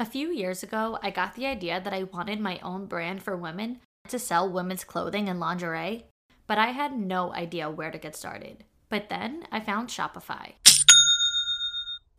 [0.00, 3.36] A few years ago, I got the idea that I wanted my own brand for
[3.36, 6.04] women to sell women's clothing and lingerie,
[6.46, 8.62] but I had no idea where to get started.
[8.88, 10.52] But then I found Shopify.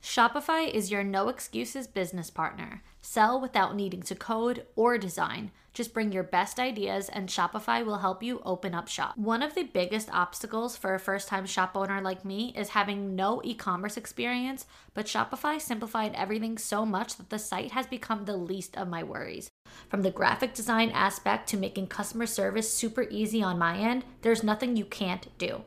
[0.03, 2.83] Shopify is your no excuses business partner.
[3.01, 5.51] Sell without needing to code or design.
[5.79, 9.17] Just bring your best ideas and Shopify will help you open up shop.
[9.17, 13.15] One of the biggest obstacles for a first time shop owner like me is having
[13.15, 18.25] no e commerce experience, but Shopify simplified everything so much that the site has become
[18.25, 19.47] the least of my worries.
[19.87, 24.43] From the graphic design aspect to making customer service super easy on my end, there's
[24.43, 25.61] nothing you can't do.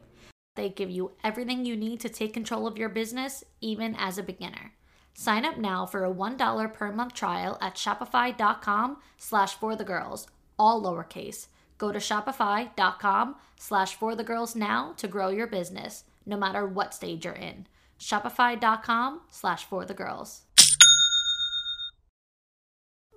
[0.56, 4.22] They give you everything you need to take control of your business, even as a
[4.22, 4.72] beginner.
[5.14, 10.26] Sign up now for a $1 per month trial at shopify.com slash for the girls,
[10.58, 11.48] all lowercase.
[11.78, 16.94] Go to shopify.com slash for the girls now to grow your business, no matter what
[16.94, 17.66] stage you're in.
[17.98, 20.42] Shopify.com slash for the girls.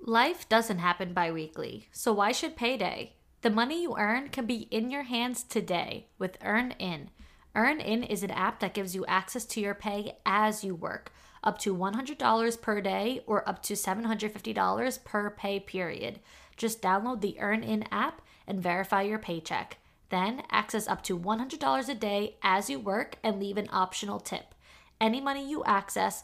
[0.08, 3.14] Life doesn't happen bi weekly, so why should payday?
[3.42, 7.08] The money you earn can be in your hands today with EarnIn.
[7.56, 11.12] EarnIn is an app that gives you access to your pay as you work,
[11.46, 16.20] up to $100 per day or up to $750 per pay period.
[16.58, 19.78] Just download the EarnIn app and verify your paycheck.
[20.10, 24.56] Then access up to $100 a day as you work and leave an optional tip.
[25.00, 26.24] Any money you access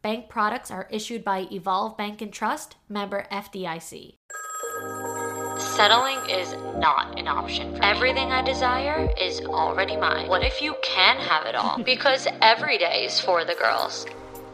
[0.00, 4.14] Bank products are issued by Evolve Bank and Trust, member FDIC.
[5.58, 7.74] Settling is not an option.
[7.74, 10.28] for Everything I desire is already mine.
[10.28, 11.82] What if you can have it all?
[11.84, 14.06] because every day is for the girls.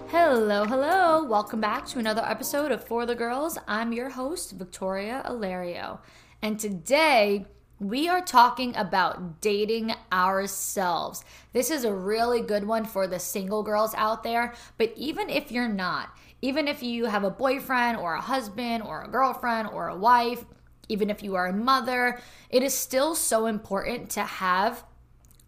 [0.09, 1.25] Hello, hello.
[1.25, 3.59] Welcome back to another episode of For the Girls.
[3.69, 5.99] I'm your host, Victoria Alario.
[6.41, 7.45] And today,
[7.81, 11.25] we are talking about dating ourselves.
[11.53, 15.51] This is a really good one for the single girls out there, but even if
[15.51, 19.89] you're not, even if you have a boyfriend or a husband or a girlfriend or
[19.89, 20.45] a wife,
[20.89, 22.21] even if you are a mother,
[22.51, 24.85] it is still so important to have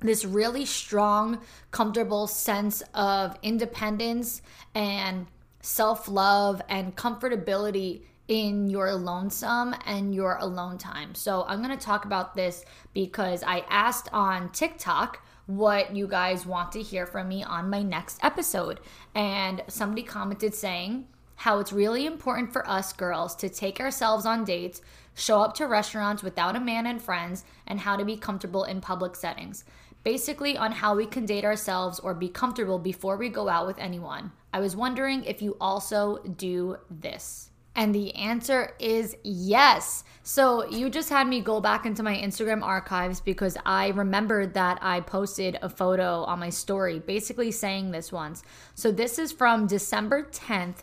[0.01, 1.39] this really strong,
[1.71, 4.43] comfortable sense of independence
[4.75, 5.27] and
[5.61, 11.15] self love and comfortability in your lonesome and your alone time.
[11.15, 16.45] So, I'm going to talk about this because I asked on TikTok what you guys
[16.45, 18.81] want to hear from me on my next episode.
[19.15, 24.45] And somebody commented saying how it's really important for us girls to take ourselves on
[24.45, 24.81] dates,
[25.15, 28.81] show up to restaurants without a man and friends, and how to be comfortable in
[28.81, 29.65] public settings.
[30.03, 33.79] Basically, on how we can date ourselves or be comfortable before we go out with
[33.79, 34.33] anyone.
[34.53, 37.51] I was wondering if you also do this.
[37.77, 40.03] And the answer is yes.
[40.23, 44.79] So you just had me go back into my Instagram archives because I remembered that
[44.81, 48.43] I posted a photo on my story basically saying this once.
[48.75, 50.79] So this is from December 10th,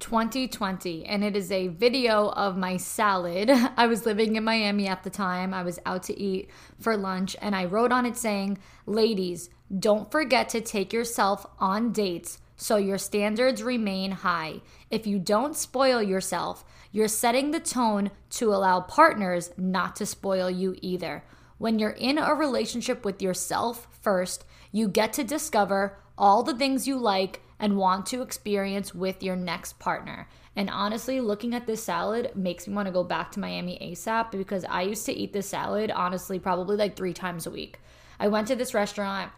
[0.00, 3.50] 2020 and it is a video of my salad.
[3.76, 5.52] I was living in Miami at the time.
[5.52, 6.48] I was out to eat
[6.80, 8.56] for lunch and I wrote on it saying,
[8.86, 14.60] "Ladies, don't forget to take yourself on dates so your standards remain high.
[14.88, 20.48] If you don't spoil yourself, you're setting the tone to allow partners not to spoil
[20.48, 21.24] you either.
[21.58, 26.86] When you're in a relationship with yourself first, you get to discover all the things
[26.86, 30.28] you like and want to experience with your next partner.
[30.54, 34.30] And honestly, looking at this salad makes me want to go back to Miami ASAP
[34.30, 37.80] because I used to eat this salad, honestly, probably like three times a week.
[38.20, 39.32] I went to this restaurant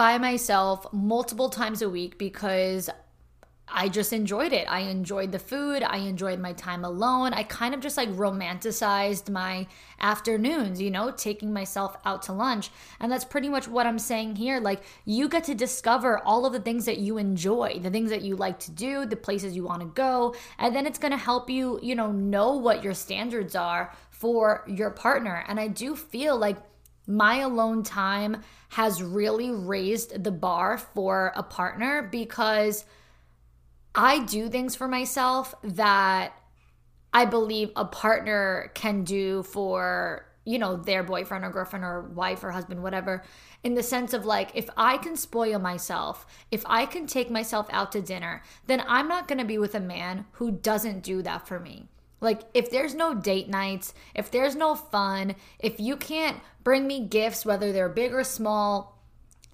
[0.00, 2.88] by myself multiple times a week because
[3.68, 4.66] I just enjoyed it.
[4.66, 5.82] I enjoyed the food.
[5.82, 7.34] I enjoyed my time alone.
[7.34, 9.66] I kind of just like romanticized my
[10.00, 12.70] afternoons, you know, taking myself out to lunch.
[12.98, 14.58] And that's pretty much what I'm saying here.
[14.58, 18.22] Like, you get to discover all of the things that you enjoy, the things that
[18.22, 20.34] you like to do, the places you want to go.
[20.58, 24.64] And then it's going to help you, you know, know what your standards are for
[24.66, 25.44] your partner.
[25.46, 26.56] And I do feel like
[27.10, 32.84] my alone time has really raised the bar for a partner because
[33.94, 36.32] I do things for myself that
[37.12, 42.44] I believe a partner can do for, you know, their boyfriend or girlfriend or wife
[42.44, 43.24] or husband, whatever,
[43.64, 47.66] in the sense of like, if I can spoil myself, if I can take myself
[47.70, 51.48] out to dinner, then I'm not gonna be with a man who doesn't do that
[51.48, 51.88] for me.
[52.20, 57.06] Like, if there's no date nights, if there's no fun, if you can't bring me
[57.06, 58.98] gifts, whether they're big or small,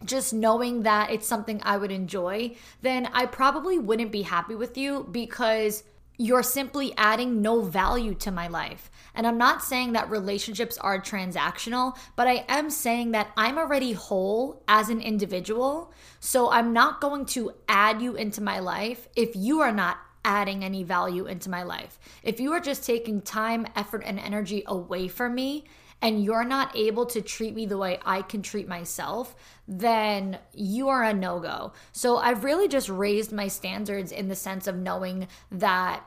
[0.04, 4.76] just knowing that it's something I would enjoy, then I probably wouldn't be happy with
[4.76, 5.84] you because
[6.18, 8.90] you're simply adding no value to my life.
[9.14, 13.92] And I'm not saying that relationships are transactional, but I am saying that I'm already
[13.92, 15.92] whole as an individual.
[16.20, 20.64] So I'm not going to add you into my life if you are not adding
[20.64, 21.98] any value into my life.
[22.22, 25.64] If you are just taking time, effort, and energy away from me,
[26.02, 29.34] and you're not able to treat me the way I can treat myself,
[29.66, 31.72] then you are a no go.
[31.92, 36.04] So I've really just raised my standards in the sense of knowing that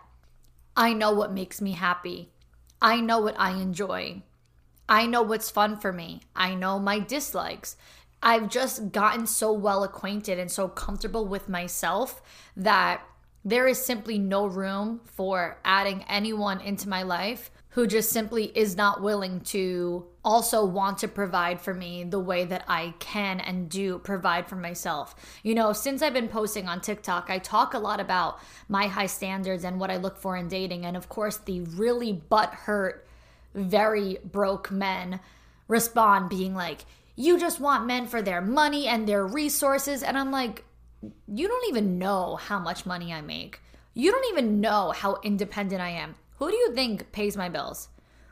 [0.75, 2.29] I know what makes me happy,
[2.81, 4.21] I know what I enjoy,
[4.87, 7.75] I know what's fun for me, I know my dislikes.
[8.21, 12.21] I've just gotten so well acquainted and so comfortable with myself
[12.57, 13.01] that
[13.49, 18.75] there is simply no room for adding anyone into my life who just simply is
[18.75, 23.69] not willing to also want to provide for me the way that I can and
[23.69, 25.15] do provide for myself.
[25.43, 29.05] You know, since I've been posting on TikTok, I talk a lot about my high
[29.05, 30.85] standards and what I look for in dating.
[30.85, 33.07] And of course, the really butt hurt,
[33.53, 35.19] very broke men
[35.67, 36.85] respond being like,
[37.15, 40.01] you just want men for their money and their resources.
[40.03, 40.65] And I'm like,
[41.27, 43.61] you don't even know how much money I make.
[43.93, 46.15] You don't even know how independent I am.
[46.37, 47.89] Who do you think pays my bills?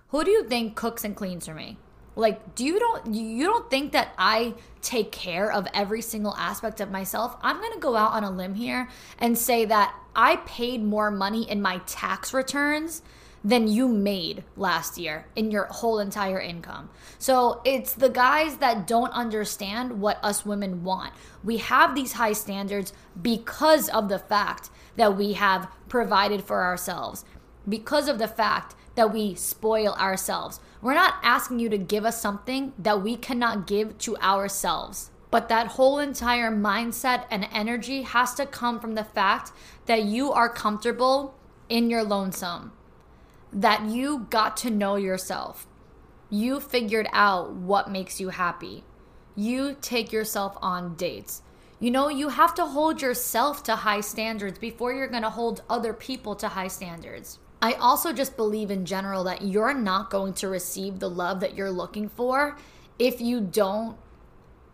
[0.09, 1.77] Who do you think cooks and cleans for me?
[2.15, 6.81] Like, do you don't you don't think that I take care of every single aspect
[6.81, 7.37] of myself?
[7.41, 11.11] I'm going to go out on a limb here and say that I paid more
[11.11, 13.03] money in my tax returns
[13.43, 16.89] than you made last year in your whole entire income.
[17.19, 21.13] So it's the guys that don't understand what us women want.
[21.43, 27.23] We have these high standards because of the fact that we have provided for ourselves
[27.67, 30.59] because of the fact that we spoil ourselves.
[30.81, 35.11] We're not asking you to give us something that we cannot give to ourselves.
[35.29, 39.51] But that whole entire mindset and energy has to come from the fact
[39.85, 41.35] that you are comfortable
[41.67, 42.71] in your lonesome,
[43.61, 45.67] that you got to know yourself.
[46.29, 48.83] You figured out what makes you happy.
[49.35, 51.41] You take yourself on dates.
[51.79, 55.63] You know, you have to hold yourself to high standards before you're going to hold
[55.69, 57.39] other people to high standards.
[57.61, 61.55] I also just believe in general that you're not going to receive the love that
[61.55, 62.57] you're looking for
[62.99, 63.97] if you don't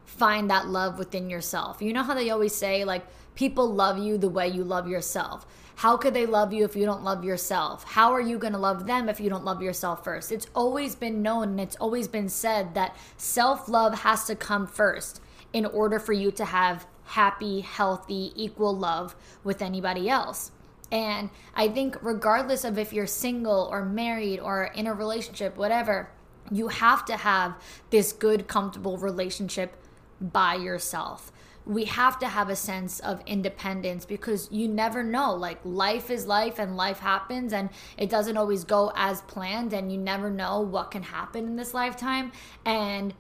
[0.06, 1.82] find that love within yourself.
[1.82, 5.46] You know how they always say, like, people love you the way you love yourself.
[5.76, 7.84] How could they love you if you don't love yourself?
[7.84, 10.32] How are you going to love them if you don't love yourself first?
[10.32, 14.68] It's always been known and it's always been said that self love has to come
[14.68, 15.22] first
[15.52, 20.52] in order for you to have happy, healthy, equal love with anybody else.
[20.92, 26.10] And I think, regardless of if you're single or married or in a relationship, whatever,
[26.52, 27.56] you have to have
[27.90, 29.76] this good, comfortable relationship
[30.22, 31.32] by yourself.
[31.66, 35.34] We have to have a sense of independence because you never know.
[35.34, 39.92] Like, life is life and life happens, and it doesn't always go as planned, and
[39.92, 42.34] you never know what can happen in this lifetime.
[42.66, 43.14] And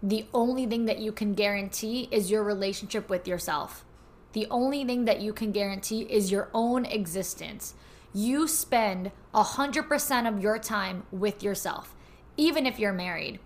[0.00, 3.84] the only thing that you can guarantee is your relationship with yourself.
[4.32, 7.74] The only thing that you can guarantee is your own existence.
[8.14, 11.96] You spend 100% of your time with yourself,
[12.36, 13.40] even if you're married.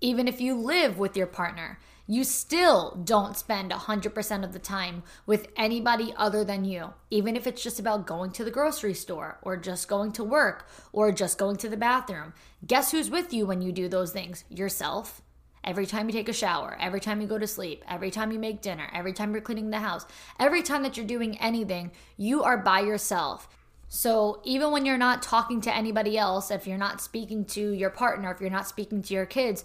[0.00, 5.02] Even if you live with your partner, you still don't spend 100% of the time
[5.26, 9.38] with anybody other than you, even if it's just about going to the grocery store
[9.42, 12.32] or just going to work or just going to the bathroom.
[12.66, 14.44] Guess who's with you when you do those things?
[14.48, 15.22] Yourself
[15.66, 18.38] every time you take a shower, every time you go to sleep, every time you
[18.38, 20.06] make dinner, every time you're cleaning the house,
[20.38, 23.48] every time that you're doing anything, you are by yourself.
[23.88, 27.90] So even when you're not talking to anybody else, if you're not speaking to your
[27.90, 29.64] partner, if you're not speaking to your kids,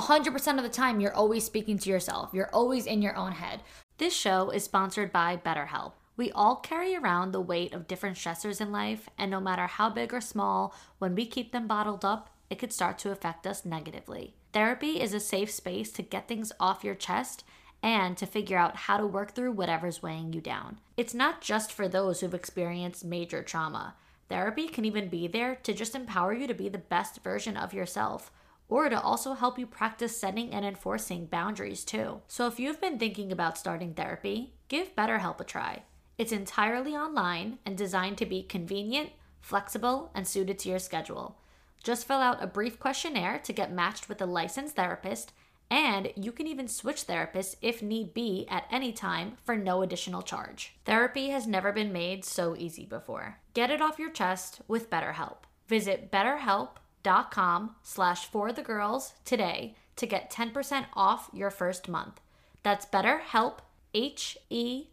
[0.00, 2.30] 100% of the time you're always speaking to yourself.
[2.32, 3.60] You're always in your own head.
[3.98, 5.92] This show is sponsored by BetterHelp.
[6.16, 9.90] We all carry around the weight of different stressors in life, and no matter how
[9.90, 13.64] big or small, when we keep them bottled up, it could start to affect us
[13.64, 14.34] negatively.
[14.52, 17.44] Therapy is a safe space to get things off your chest
[17.82, 20.78] and to figure out how to work through whatever's weighing you down.
[20.96, 23.94] It's not just for those who've experienced major trauma.
[24.28, 27.74] Therapy can even be there to just empower you to be the best version of
[27.74, 28.32] yourself
[28.68, 32.20] or to also help you practice setting and enforcing boundaries too.
[32.28, 35.82] So if you've been thinking about starting therapy, give BetterHelp a try.
[36.16, 41.38] It's entirely online and designed to be convenient, flexible, and suited to your schedule.
[41.82, 45.32] Just fill out a brief questionnaire to get matched with a licensed therapist,
[45.70, 50.22] and you can even switch therapists if need be at any time for no additional
[50.22, 50.74] charge.
[50.84, 53.38] Therapy has never been made so easy before.
[53.52, 55.38] Get it off your chest with BetterHelp.
[55.68, 56.10] Visit
[57.04, 62.20] betterhelp.com slash for the girls today to get 10% off your first month.
[62.62, 63.58] That's betterhelp,
[63.92, 64.90] H-E-L-P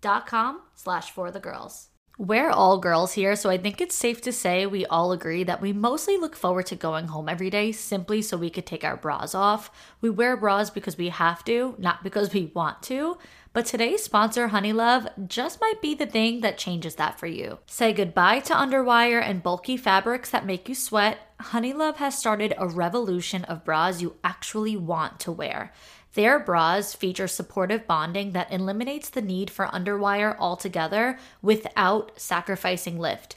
[0.00, 1.88] dot com slash for the girls.
[2.18, 5.62] We're all girls here, so I think it's safe to say we all agree that
[5.62, 8.98] we mostly look forward to going home every day simply so we could take our
[8.98, 9.70] bras off.
[10.02, 13.16] We wear bras because we have to, not because we want to.
[13.54, 17.58] But today's sponsor, Honeylove, just might be the thing that changes that for you.
[17.66, 21.18] Say goodbye to underwire and bulky fabrics that make you sweat.
[21.38, 25.70] Honeylove has started a revolution of bras you actually want to wear.
[26.14, 33.36] Their bras feature supportive bonding that eliminates the need for underwire altogether without sacrificing lift.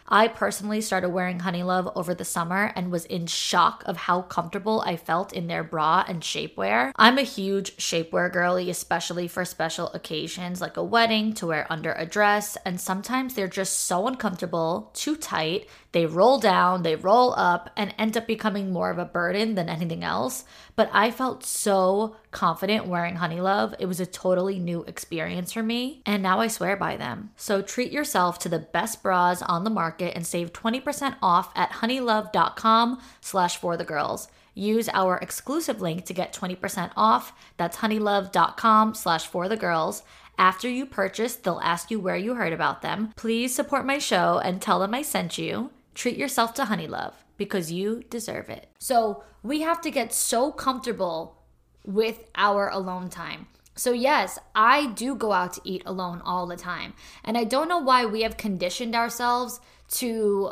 [0.13, 4.83] I personally started wearing Honeylove over the summer and was in shock of how comfortable
[4.85, 6.91] I felt in their bra and shapewear.
[6.97, 11.93] I'm a huge shapewear girly, especially for special occasions like a wedding to wear under
[11.93, 17.33] a dress, and sometimes they're just so uncomfortable, too tight, they roll down, they roll
[17.35, 20.45] up, and end up becoming more of a burden than anything else.
[20.75, 23.75] But I felt so confident wearing Honeylove.
[23.77, 27.31] It was a totally new experience for me, and now I swear by them.
[27.35, 31.71] So treat yourself to the best bras on the market and save 20% off at
[31.71, 34.29] honeylove.com slash for the girls.
[34.53, 37.33] Use our exclusive link to get 20% off.
[37.57, 40.03] That's honeylove.com slash for the girls.
[40.37, 43.13] After you purchase, they'll ask you where you heard about them.
[43.15, 45.69] Please support my show and tell them I sent you.
[45.93, 48.67] Treat yourself to Honeylove because you deserve it.
[48.79, 51.43] So we have to get so comfortable
[51.85, 53.47] with our alone time.
[53.75, 56.93] So, yes, I do go out to eat alone all the time.
[57.23, 59.59] And I don't know why we have conditioned ourselves
[59.93, 60.51] to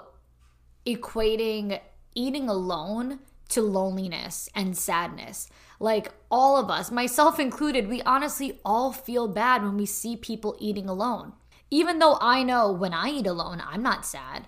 [0.86, 1.80] equating
[2.16, 3.20] eating alone
[3.50, 5.50] to loneliness and sadness.
[5.80, 10.58] Like all of us, myself included, we honestly all feel bad when we see people
[10.60, 11.34] eating alone.
[11.72, 14.48] Even though I know when I eat alone, I'm not sad.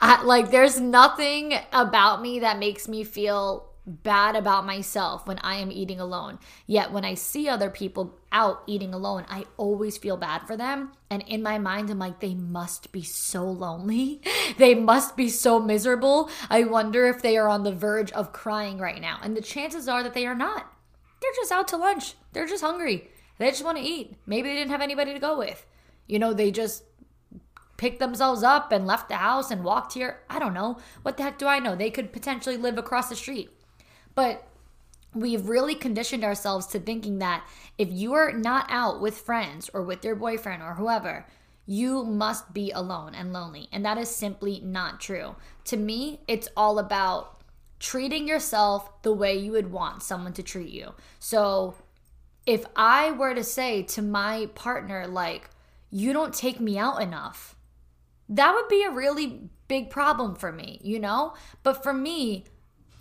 [0.00, 5.56] I, like there's nothing about me that makes me feel bad about myself when I
[5.56, 6.38] am eating alone.
[6.66, 10.92] Yet when I see other people out eating alone, I always feel bad for them.
[11.10, 14.20] And in my mind, I'm like, they must be so lonely.
[14.58, 16.30] they must be so miserable.
[16.50, 19.18] I wonder if they are on the verge of crying right now.
[19.22, 20.70] And the chances are that they are not.
[21.20, 22.14] They're just out to lunch.
[22.32, 23.08] They're just hungry.
[23.38, 24.16] They just want to eat.
[24.26, 25.64] Maybe they didn't have anybody to go with.
[26.06, 26.84] You know, they just
[27.78, 30.20] picked themselves up and left the house and walked here.
[30.28, 30.76] I don't know.
[31.00, 31.74] What the heck do I know?
[31.74, 33.50] They could potentially live across the street.
[34.14, 34.46] But
[35.14, 39.82] we've really conditioned ourselves to thinking that if you are not out with friends or
[39.82, 41.24] with your boyfriend or whoever,
[41.64, 43.68] you must be alone and lonely.
[43.72, 45.36] And that is simply not true.
[45.64, 47.42] To me, it's all about
[47.78, 50.94] treating yourself the way you would want someone to treat you.
[51.20, 51.74] So
[52.44, 55.50] if I were to say to my partner, like,
[55.90, 57.54] you don't take me out enough,
[58.28, 61.34] that would be a really big problem for me, you know?
[61.62, 62.44] But for me,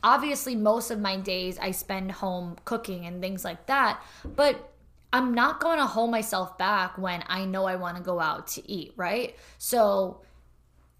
[0.03, 4.01] obviously, most of my days I spend home cooking and things like that.
[4.23, 4.73] But
[5.11, 8.47] I'm not going to hold myself back when I know I want to go out
[8.49, 9.35] to eat, right?
[9.57, 10.21] So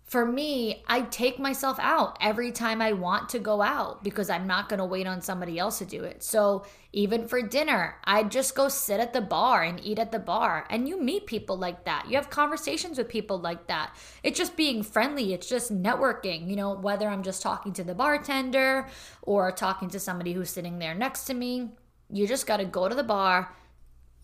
[0.08, 4.48] for me, I take myself out every time I want to go out because I'm
[4.48, 6.24] not going to wait on somebody else to do it.
[6.24, 10.20] So, even for dinner, I just go sit at the bar and eat at the
[10.20, 10.66] bar.
[10.70, 12.06] And you meet people like that.
[12.10, 13.96] You have conversations with people like that.
[14.24, 17.94] It's just being friendly, it's just networking, you know, whether I'm just talking to the
[17.94, 18.88] bartender
[19.22, 21.72] or talking to somebody who's sitting there next to me.
[22.10, 23.54] You just got to go to the bar,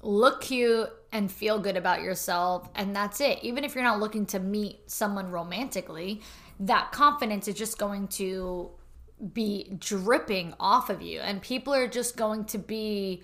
[0.03, 4.25] look cute and feel good about yourself and that's it even if you're not looking
[4.25, 6.21] to meet someone romantically
[6.59, 8.69] that confidence is just going to
[9.33, 13.23] be dripping off of you and people are just going to be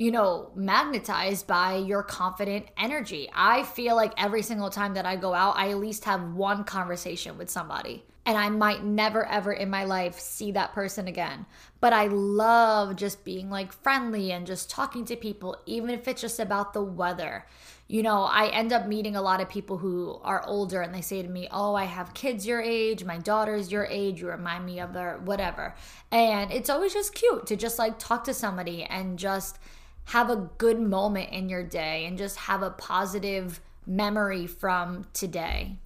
[0.00, 3.28] you know, magnetized by your confident energy.
[3.34, 6.64] I feel like every single time that I go out, I at least have one
[6.64, 8.04] conversation with somebody.
[8.30, 11.46] And I might never ever in my life see that person again.
[11.80, 16.20] But I love just being like friendly and just talking to people, even if it's
[16.20, 17.44] just about the weather
[17.90, 21.00] you know, I end up meeting a lot of people who are older and they
[21.00, 24.64] say to me, Oh, I have kids your age, my daughter's your age, you remind
[24.64, 25.74] me of their whatever.
[26.12, 29.58] And it's always just cute to just like talk to somebody and just
[30.04, 35.76] have a good moment in your day and just have a positive memory from today.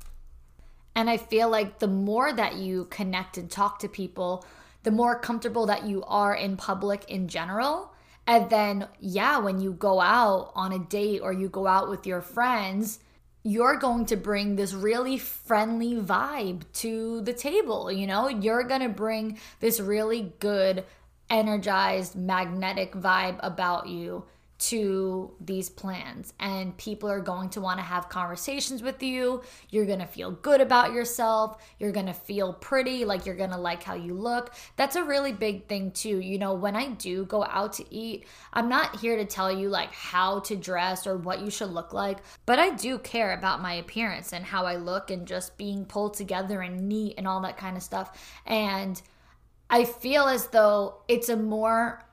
[0.95, 4.45] And I feel like the more that you connect and talk to people,
[4.83, 7.95] the more comfortable that you are in public in general
[8.27, 12.07] and then, yeah, when you go out on a date or you go out with
[12.07, 12.99] your friends,
[13.43, 17.93] you're going to bring this really friendly vibe to the table.
[17.93, 20.85] You know, you're going to bring this really good,
[21.29, 24.25] energized, magnetic vibe about you
[24.69, 26.33] to these plans.
[26.41, 29.43] And people are going to want to have conversations with you.
[29.71, 31.63] You're going to feel good about yourself.
[31.79, 34.55] You're going to feel pretty like you're going to like how you look.
[34.77, 36.21] That's a really big thing too.
[36.21, 39.69] You know when i do go out to eat i'm not here to tell you
[39.69, 43.63] like how to dress or what you should look like but i do care about
[43.63, 47.41] my appearance and how i look and just being pulled together and neat and all
[47.43, 48.19] that kind of stuff.
[48.47, 49.01] And
[49.71, 52.04] I feel as though it's a more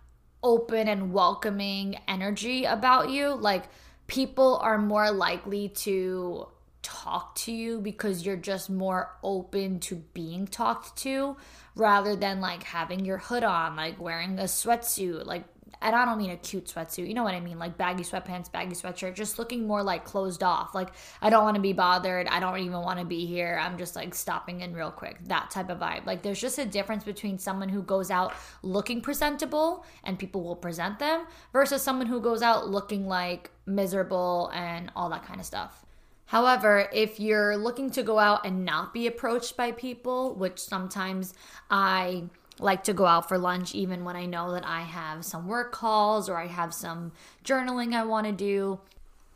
[0.44, 3.34] open and welcoming energy about you.
[3.34, 3.66] Like
[4.08, 6.48] people are more likely to
[6.82, 11.38] talk to you because you're just more open to being talked to
[11.76, 15.44] rather than like having your hood on, like wearing a sweatsuit, like
[15.82, 17.58] and I don't mean a cute sweatsuit, you know what I mean?
[17.58, 20.76] Like baggy sweatpants, baggy sweatshirt, just looking more like closed off.
[20.76, 20.90] Like,
[21.22, 22.28] I don't want to be bothered.
[22.28, 23.60] I don't even want to be here.
[23.62, 25.18] I'm just like stopping in real quick.
[25.26, 26.06] That type of vibe.
[26.06, 30.56] Like, there's just a difference between someone who goes out looking presentable and people will
[30.56, 35.46] present them versus someone who goes out looking like miserable and all that kind of
[35.46, 35.86] stuff.
[36.26, 41.34] However, if you're looking to go out and not be approached by people, which sometimes
[41.70, 42.30] I
[42.62, 45.72] like to go out for lunch even when I know that I have some work
[45.72, 47.12] calls or I have some
[47.44, 48.80] journaling I want to do,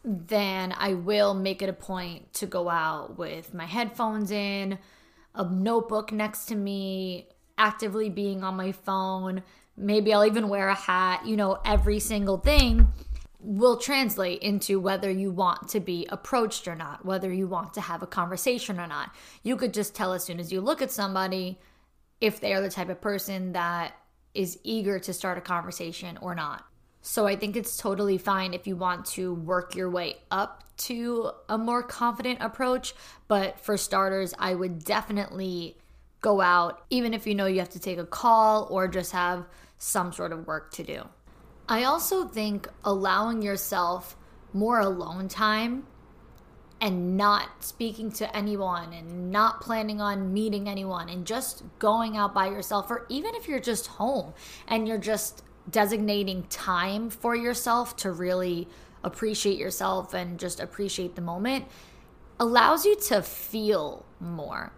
[0.03, 4.77] then I will make it a point to go out with my headphones in,
[5.33, 9.41] a notebook next to me, actively being on my phone.
[9.75, 11.25] Maybe I'll even wear a hat.
[11.25, 12.87] You know, every single thing
[13.39, 17.81] will translate into whether you want to be approached or not, whether you want to
[17.81, 19.13] have a conversation or not.
[19.43, 21.59] You could just tell as soon as you look at somebody,
[22.21, 23.93] if they are the type of person that
[24.33, 26.65] is eager to start a conversation or not.
[27.01, 31.31] So I think it's totally fine if you want to work your way up to
[31.47, 32.95] a more confident approach.
[33.27, 35.77] But for starters, I would definitely
[36.21, 39.45] go out, even if you know you have to take a call or just have
[39.77, 41.07] some sort of work to do.
[41.69, 44.17] I also think allowing yourself
[44.53, 45.85] more alone time
[46.81, 52.33] and not speaking to anyone and not planning on meeting anyone and just going out
[52.33, 54.33] by yourself, or even if you're just home
[54.67, 58.67] and you're just designating time for yourself to really
[59.03, 61.65] appreciate yourself and just appreciate the moment,
[62.39, 64.73] allows you to feel more.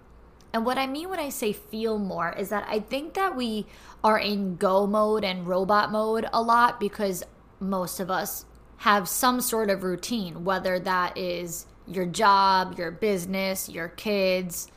[0.54, 3.66] And what I mean when I say feel more is that I think that we
[4.04, 7.24] are in go mode and robot mode a lot because
[7.60, 8.46] most of us
[8.78, 14.70] have some sort of routine, whether that is your job, your business, your kids,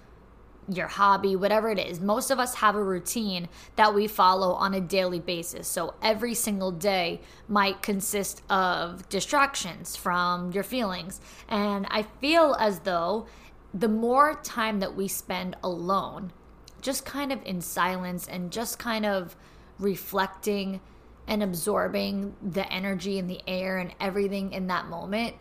[0.69, 2.01] your hobby, whatever it is.
[2.01, 5.67] Most of us have a routine that we follow on a daily basis.
[5.67, 11.21] So every single day might consist of distractions from your feelings.
[11.49, 13.27] And I feel as though
[13.75, 16.33] the more time that we spend alone,
[16.81, 19.37] just kind of in silence and just kind of
[19.79, 20.81] reflecting
[21.27, 25.35] and absorbing the energy in the air and everything in that moment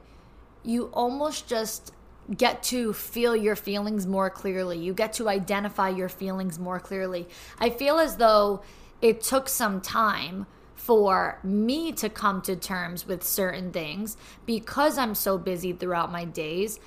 [0.64, 1.94] you almost just
[2.36, 4.78] get to feel your feelings more clearly.
[4.78, 7.28] You get to identify your feelings more clearly.
[7.60, 8.62] I feel as though
[9.02, 10.46] it took some time
[10.76, 16.26] for me to come to terms with certain things because I'm so busy throughout my
[16.26, 16.80] days.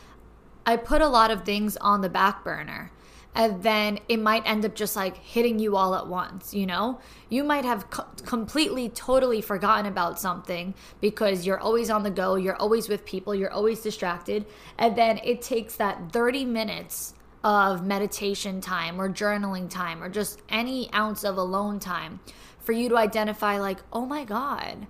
[0.64, 2.92] I put a lot of things on the back burner
[3.34, 7.00] and then it might end up just like hitting you all at once, you know?
[7.30, 12.34] You might have co- completely, totally forgotten about something because you're always on the go,
[12.34, 14.44] you're always with people, you're always distracted.
[14.76, 20.42] And then it takes that 30 minutes of meditation time or journaling time or just
[20.50, 22.20] any ounce of alone time
[22.60, 24.86] for you to identify, like, oh my God,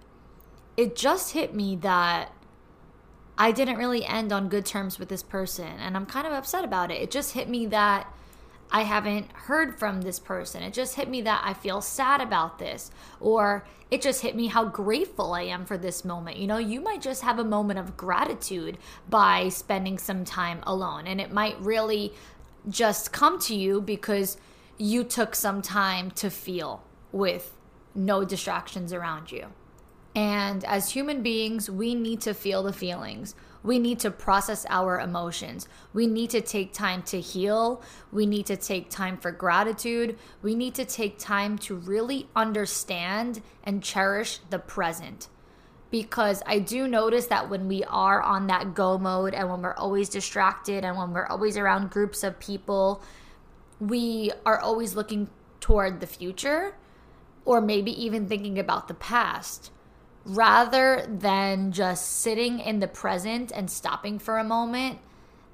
[0.77, 2.33] it just hit me that
[3.39, 5.67] I didn't really end on good terms with this person.
[5.79, 7.01] And I'm kind of upset about it.
[7.01, 8.13] It just hit me that
[8.73, 10.63] I haven't heard from this person.
[10.63, 12.91] It just hit me that I feel sad about this.
[13.21, 16.39] Or it just hit me how grateful I am for this moment.
[16.39, 18.79] You know, you might just have a moment of gratitude
[19.11, 21.07] by spending some time alone.
[21.07, 22.15] And it might really
[22.71, 24.39] just come to you because
[24.79, 26.83] you took some time to feel
[27.13, 27.55] with
[27.95, 29.49] no distractions around you.
[30.15, 33.35] And as human beings, we need to feel the feelings.
[33.62, 35.68] We need to process our emotions.
[35.92, 37.83] We need to take time to heal.
[38.11, 40.18] We need to take time for gratitude.
[40.42, 45.29] We need to take time to really understand and cherish the present.
[45.90, 49.75] Because I do notice that when we are on that go mode and when we're
[49.75, 53.03] always distracted and when we're always around groups of people,
[53.79, 55.29] we are always looking
[55.61, 56.75] toward the future
[57.44, 59.70] or maybe even thinking about the past
[60.25, 64.99] rather than just sitting in the present and stopping for a moment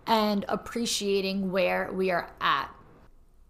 [0.06, 2.68] and appreciating where we are at.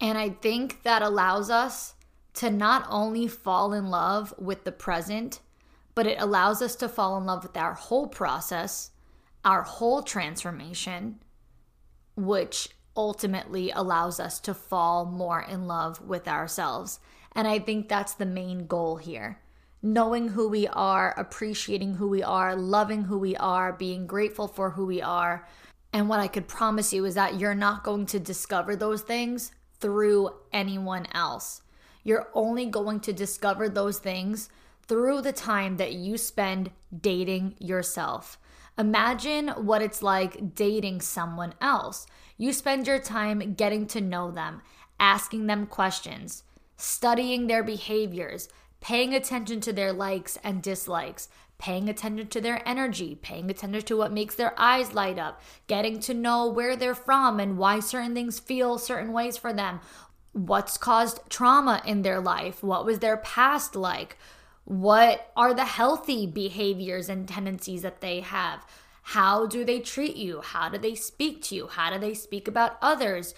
[0.00, 1.94] And I think that allows us
[2.34, 5.40] to not only fall in love with the present,
[5.94, 8.90] but it allows us to fall in love with our whole process,
[9.44, 11.18] our whole transformation,
[12.16, 17.00] which ultimately allows us to fall more in love with ourselves.
[17.32, 19.40] And I think that's the main goal here
[19.82, 24.70] knowing who we are, appreciating who we are, loving who we are, being grateful for
[24.70, 25.46] who we are.
[25.92, 29.52] And what I could promise you is that you're not going to discover those things
[29.80, 31.62] through anyone else.
[32.02, 34.48] You're only going to discover those things
[34.86, 38.38] through the time that you spend dating yourself.
[38.78, 42.06] Imagine what it's like dating someone else.
[42.36, 44.62] You spend your time getting to know them,
[44.98, 46.44] asking them questions,
[46.76, 48.48] studying their behaviors,
[48.80, 53.96] paying attention to their likes and dislikes, paying attention to their energy, paying attention to
[53.96, 58.14] what makes their eyes light up, getting to know where they're from and why certain
[58.14, 59.80] things feel certain ways for them,
[60.32, 64.16] what's caused trauma in their life, what was their past like,
[64.64, 68.66] what are the healthy behaviors and tendencies that they have.
[69.02, 70.42] How do they treat you?
[70.42, 71.66] How do they speak to you?
[71.68, 73.34] How do they speak about others?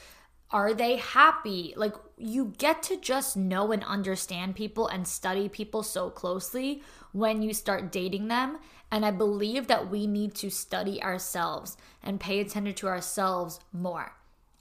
[0.53, 1.75] Are they happy?
[1.77, 6.83] Like, you get to just know and understand people and study people so closely
[7.13, 8.59] when you start dating them.
[8.91, 14.17] And I believe that we need to study ourselves and pay attention to ourselves more.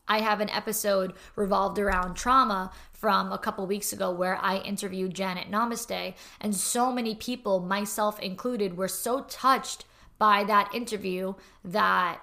[0.07, 5.13] I have an episode revolved around trauma from a couple weeks ago where I interviewed
[5.13, 9.85] Janet Namaste, and so many people, myself included, were so touched
[10.17, 12.19] by that interview that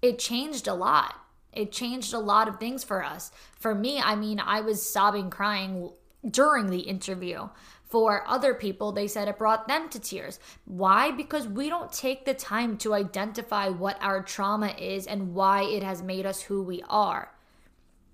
[0.00, 1.14] it changed a lot
[1.52, 3.30] it changed a lot of things for us.
[3.58, 5.90] For me, I mean, I was sobbing, crying
[6.28, 7.48] during the interview.
[7.84, 10.38] For other people, they said it brought them to tears.
[10.64, 11.10] Why?
[11.10, 15.82] Because we don't take the time to identify what our trauma is and why it
[15.82, 17.32] has made us who we are.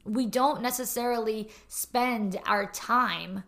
[0.05, 3.45] We don't necessarily spend our time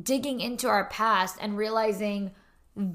[0.00, 2.32] digging into our past and realizing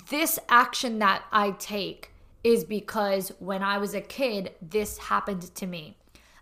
[0.09, 2.12] this action that I take
[2.43, 5.97] is because when I was a kid, this happened to me.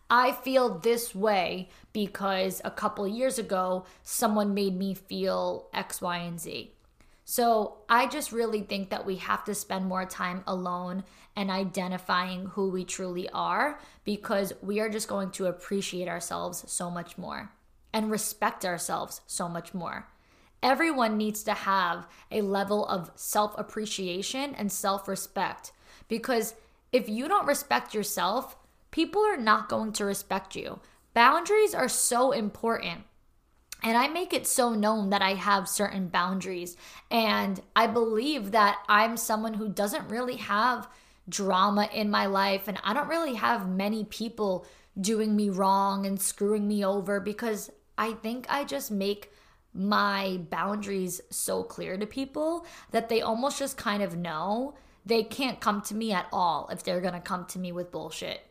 [0.10, 6.18] I feel this way because a couple years ago, someone made me feel X, Y,
[6.18, 6.72] and Z.
[7.24, 12.48] So I just really think that we have to spend more time alone and identifying
[12.48, 17.52] who we truly are because we are just going to appreciate ourselves so much more
[17.94, 20.08] and respect ourselves so much more.
[20.62, 25.72] Everyone needs to have a level of self appreciation and self respect
[26.12, 26.56] because
[26.92, 28.58] if you don't respect yourself,
[28.92, 30.82] people are not going to respect you.
[31.14, 33.04] Boundaries are so important.
[33.82, 36.76] And I make it so known that I have certain boundaries.
[37.10, 40.90] And I believe that I'm someone who doesn't really have
[41.30, 42.68] drama in my life.
[42.68, 44.68] And I don't really have many people
[45.00, 49.32] doing me wrong and screwing me over because I think I just make
[49.74, 55.60] my boundaries so clear to people that they almost just kind of know they can't
[55.60, 58.42] come to me at all if they're gonna come to me with bullshit.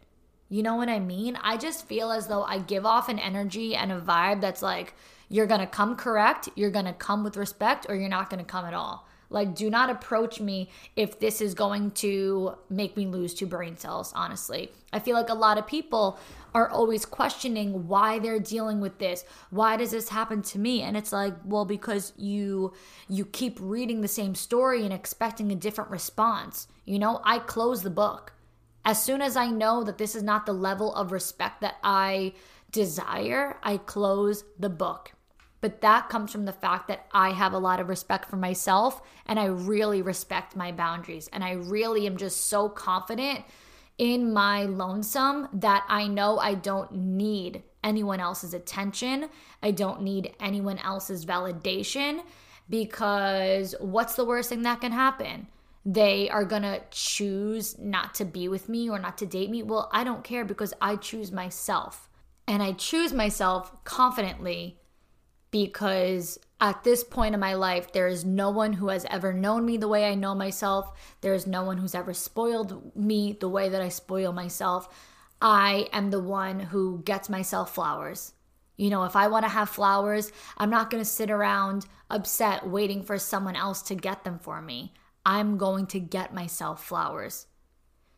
[0.48, 1.38] You know what I mean?
[1.42, 4.94] I just feel as though I give off an energy and a vibe that's like,
[5.28, 8.74] you're gonna come correct, you're gonna come with respect, or you're not gonna come at
[8.74, 9.06] all.
[9.30, 13.76] Like, do not approach me if this is going to make me lose two brain
[13.76, 14.72] cells, honestly.
[14.92, 16.18] I feel like a lot of people
[16.52, 19.24] are always questioning why they're dealing with this.
[19.50, 20.82] Why does this happen to me?
[20.82, 22.72] And it's like, well, because you
[23.08, 26.66] you keep reading the same story and expecting a different response.
[26.84, 28.32] You know, I close the book.
[28.84, 32.32] As soon as I know that this is not the level of respect that I
[32.72, 35.12] desire, I close the book.
[35.60, 39.02] But that comes from the fact that I have a lot of respect for myself
[39.26, 41.28] and I really respect my boundaries.
[41.32, 43.44] And I really am just so confident
[43.98, 49.28] in my lonesome that I know I don't need anyone else's attention.
[49.62, 52.22] I don't need anyone else's validation
[52.70, 55.48] because what's the worst thing that can happen?
[55.84, 59.62] They are gonna choose not to be with me or not to date me.
[59.62, 62.08] Well, I don't care because I choose myself.
[62.46, 64.79] And I choose myself confidently
[65.50, 69.64] because at this point in my life, there is no one who has ever known
[69.64, 70.92] me the way I know myself.
[71.22, 74.88] There is no one who's ever spoiled me the way that I spoil myself.
[75.40, 78.34] I am the one who gets myself flowers.
[78.76, 82.66] You know, if I want to have flowers, I'm not going to sit around upset
[82.68, 84.94] waiting for someone else to get them for me.
[85.24, 87.46] I'm going to get myself flowers.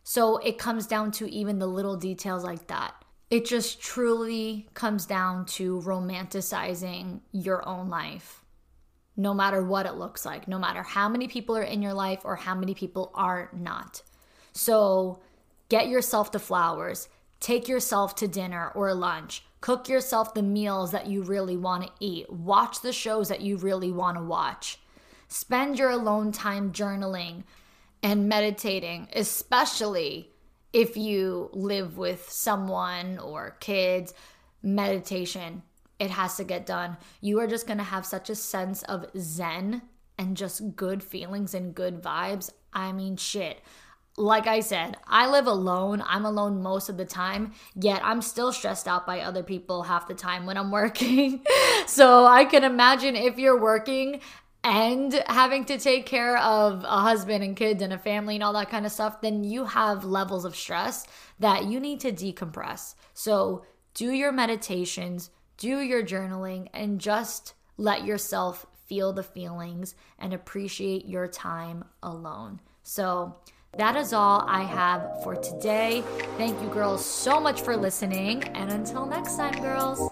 [0.04, 3.01] So it comes down to even the little details like that.
[3.32, 8.44] It just truly comes down to romanticizing your own life,
[9.16, 12.26] no matter what it looks like, no matter how many people are in your life
[12.26, 14.02] or how many people are not.
[14.52, 15.20] So
[15.70, 17.08] get yourself the flowers,
[17.40, 21.92] take yourself to dinner or lunch, cook yourself the meals that you really want to
[22.00, 24.78] eat, watch the shows that you really want to watch.
[25.28, 27.44] Spend your alone time journaling
[28.02, 30.31] and meditating, especially
[30.72, 34.14] if you live with someone or kids,
[34.62, 35.62] meditation,
[35.98, 36.96] it has to get done.
[37.20, 39.82] You are just going to have such a sense of zen
[40.18, 42.50] and just good feelings and good vibes.
[42.72, 43.60] I mean, shit.
[44.16, 46.02] Like I said, I live alone.
[46.06, 50.06] I'm alone most of the time, yet I'm still stressed out by other people half
[50.06, 51.44] the time when I'm working.
[51.86, 54.20] so I can imagine if you're working
[54.64, 58.52] and having to take care of a husband and kids and a family and all
[58.52, 61.06] that kind of stuff, then you have levels of stress
[61.40, 62.94] that you need to decompress.
[63.14, 70.32] So, do your meditations, do your journaling, and just let yourself feel the feelings and
[70.32, 72.60] appreciate your time alone.
[72.82, 73.36] So,
[73.78, 76.04] that is all I have for today.
[76.36, 78.44] Thank you, girls, so much for listening.
[78.44, 80.11] And until next time, girls.